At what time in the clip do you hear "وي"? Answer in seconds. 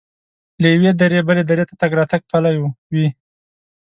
2.93-3.07